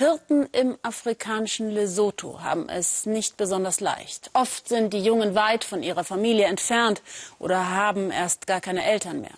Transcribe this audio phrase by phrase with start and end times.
[0.00, 4.30] Hirten im afrikanischen Lesotho haben es nicht besonders leicht.
[4.32, 7.02] Oft sind die Jungen weit von ihrer Familie entfernt
[7.38, 9.34] oder haben erst gar keine Eltern mehr.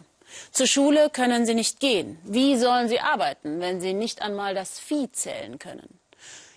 [0.52, 2.16] Zur Schule können sie nicht gehen.
[2.22, 5.98] Wie sollen sie arbeiten, wenn sie nicht einmal das Vieh zählen können?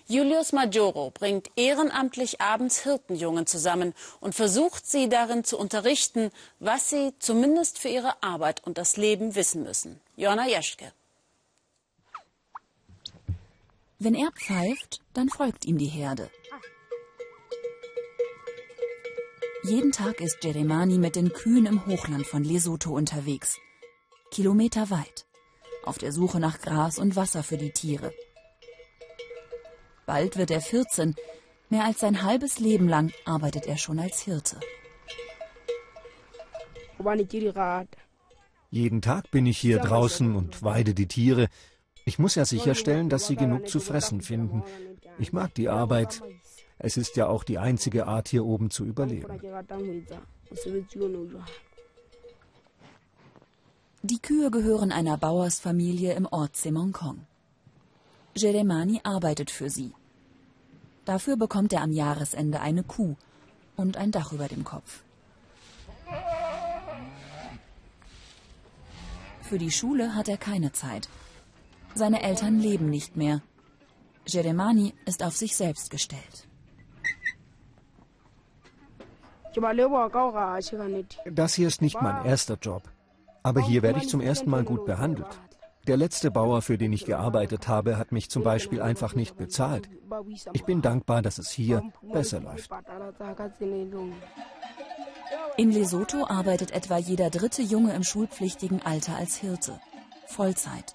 [0.06, 6.30] Julius Majoro bringt ehrenamtlich abends Hirtenjungen zusammen und versucht sie darin zu unterrichten,
[6.60, 10.00] was sie zumindest für ihre Arbeit und das Leben wissen müssen.
[10.14, 10.92] Joanna Jeschke.
[13.98, 16.30] Wenn er pfeift, dann folgt ihm die Herde.
[19.64, 23.58] Jeden Tag ist Jeremani mit den Kühen im Hochland von Lesotho unterwegs.
[24.30, 25.26] Kilometer weit.
[25.82, 28.12] Auf der Suche nach Gras und Wasser für die Tiere.
[30.04, 31.16] Bald wird er 14.
[31.70, 34.60] Mehr als sein halbes Leben lang arbeitet er schon als Hirte.
[38.70, 41.48] Jeden Tag bin ich hier draußen und weide die Tiere.
[42.08, 44.62] Ich muss ja sicherstellen, dass sie genug zu fressen finden.
[45.18, 46.22] Ich mag die Arbeit.
[46.78, 49.40] Es ist ja auch die einzige Art, hier oben zu überleben.
[54.02, 57.26] Die Kühe gehören einer Bauersfamilie im Ort Semonkong.
[58.36, 59.92] Jeremani arbeitet für sie.
[61.04, 63.16] Dafür bekommt er am Jahresende eine Kuh
[63.74, 65.02] und ein Dach über dem Kopf.
[69.42, 71.08] Für die Schule hat er keine Zeit.
[71.96, 73.40] Seine Eltern leben nicht mehr.
[74.26, 76.46] Jeremani ist auf sich selbst gestellt.
[81.24, 82.82] Das hier ist nicht mein erster Job.
[83.42, 85.40] Aber hier werde ich zum ersten Mal gut behandelt.
[85.86, 89.88] Der letzte Bauer, für den ich gearbeitet habe, hat mich zum Beispiel einfach nicht bezahlt.
[90.52, 92.70] Ich bin dankbar, dass es hier besser läuft.
[95.56, 99.80] In Lesotho arbeitet etwa jeder dritte Junge im schulpflichtigen Alter als Hirte.
[100.26, 100.92] Vollzeit.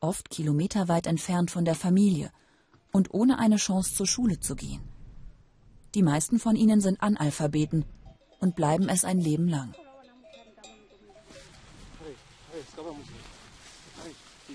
[0.00, 2.30] Oft kilometerweit entfernt von der Familie
[2.92, 4.82] und ohne eine Chance zur Schule zu gehen.
[5.94, 7.84] Die meisten von ihnen sind Analphabeten
[8.38, 9.74] und bleiben es ein Leben lang.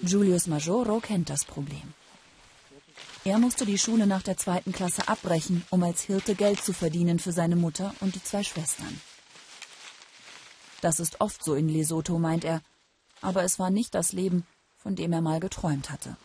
[0.04, 1.94] Julius Majoro kennt das Problem.
[3.24, 7.20] Er musste die Schule nach der zweiten Klasse abbrechen, um als Hirte Geld zu verdienen
[7.20, 9.00] für seine Mutter und die zwei Schwestern.
[10.82, 12.62] Das ist oft so in Lesotho, meint er,
[13.22, 14.48] aber es war nicht das Leben,
[14.82, 16.16] von dem er mal geträumt hatte.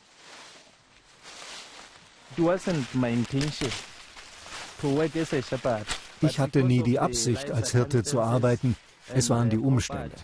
[6.21, 8.77] Ich hatte nie die Absicht, als Hirte zu arbeiten.
[9.15, 10.17] Es waren die Umstände.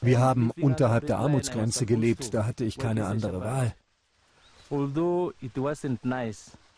[0.00, 3.74] Wir haben unterhalb der Armutsgrenze gelebt, da hatte ich keine andere Wahl.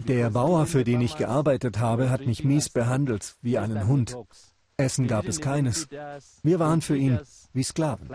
[0.01, 4.17] Der Bauer, für den ich gearbeitet habe, hat mich mies behandelt, wie einen Hund.
[4.77, 5.89] Essen gab es keines.
[6.43, 7.19] Wir waren für ihn
[7.53, 8.09] wie Sklaven.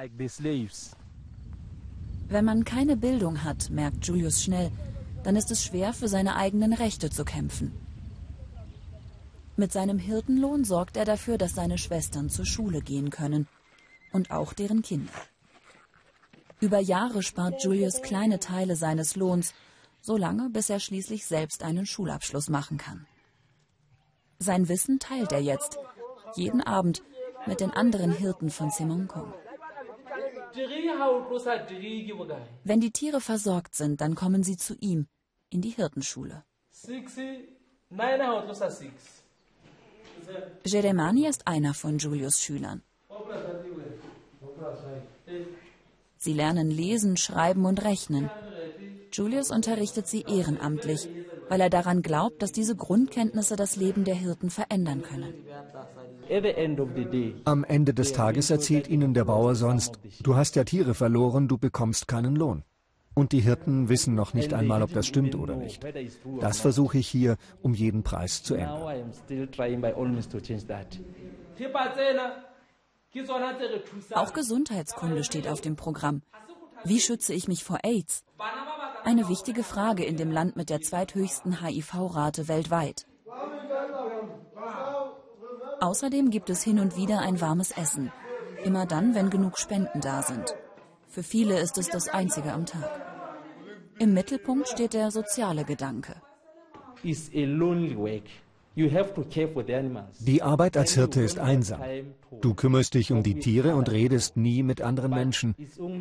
[2.34, 4.72] Wenn man keine Bildung hat, merkt Julius schnell,
[5.24, 7.72] dann ist es schwer, für seine eigenen Rechte zu kämpfen.
[9.56, 13.48] Mit seinem Hirtenlohn sorgt er dafür, dass seine Schwestern zur Schule gehen können
[14.14, 15.14] und auch deren Kinder.
[16.60, 19.54] Über Jahre spart Julius kleine Teile seines Lohns,
[20.02, 23.06] so lange, bis er schließlich selbst einen Schulabschluss machen kann.
[24.40, 25.78] Sein Wissen teilt er jetzt,
[26.36, 27.04] jeden Abend,
[27.46, 29.36] mit den anderen Hirten von Semonkong.
[32.64, 35.08] Wenn die Tiere versorgt sind, dann kommen sie zu ihm
[35.50, 36.44] in die Hirtenschule.
[40.66, 42.82] Jeremani ist einer von Julius Schülern.
[46.18, 48.30] Sie lernen lesen, schreiben und rechnen.
[49.12, 51.08] Julius unterrichtet sie ehrenamtlich,
[51.50, 55.34] weil er daran glaubt, dass diese Grundkenntnisse das Leben der Hirten verändern können.
[57.46, 61.58] Am Ende des Tages erzählt ihnen der Bauer sonst, du hast ja Tiere verloren, du
[61.58, 62.64] bekommst keinen Lohn.
[63.16, 65.86] Und die Hirten wissen noch nicht einmal, ob das stimmt oder nicht.
[66.40, 69.14] Das versuche ich hier um jeden Preis zu ändern.
[74.16, 76.24] Auch Gesundheitskunde steht auf dem Programm.
[76.86, 78.24] Wie schütze ich mich vor AIDS?
[79.06, 83.06] Eine wichtige Frage in dem Land mit der zweithöchsten HIV-Rate weltweit.
[85.82, 88.12] Außerdem gibt es hin und wieder ein warmes Essen.
[88.64, 90.56] Immer dann, wenn genug Spenden da sind.
[91.08, 92.90] Für viele ist es das einzige am Tag.
[94.00, 96.16] Im Mittelpunkt steht der soziale Gedanke.
[100.20, 101.82] Die Arbeit als Hirte ist einsam.
[102.42, 105.56] Du kümmerst dich um die Tiere und redest nie mit anderen Menschen.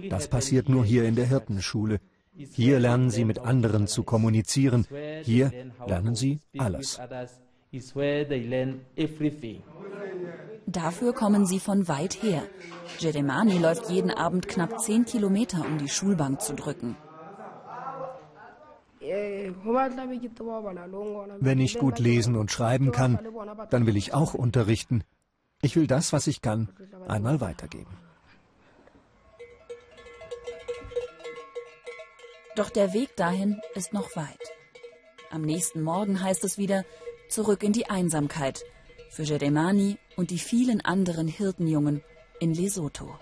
[0.08, 1.98] Das passiert nur hier in der Hirtenschule.
[2.34, 4.87] Hier lernen sie mit anderen zu kommunizieren.
[5.23, 5.52] Hier
[5.87, 6.99] lernen sie alles.
[10.67, 12.43] Dafür kommen sie von weit her.
[12.99, 16.96] Jeremani läuft jeden Abend knapp zehn Kilometer, um die Schulbank zu drücken.
[21.40, 23.19] Wenn ich gut lesen und schreiben kann,
[23.70, 25.02] dann will ich auch unterrichten.
[25.61, 26.69] Ich will das, was ich kann,
[27.08, 27.96] einmal weitergeben.
[32.54, 34.52] Doch der Weg dahin ist noch weit.
[35.31, 36.84] Am nächsten Morgen heißt es wieder
[37.28, 38.64] zurück in die Einsamkeit
[39.10, 42.02] für Jedemani und die vielen anderen Hirtenjungen
[42.40, 43.19] in Lesotho.